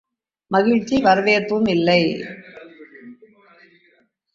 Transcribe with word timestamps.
மகிழ்ச்சி 0.51 0.95
வரவேற்பும் 1.01 1.67
இல்லை. 1.67 2.01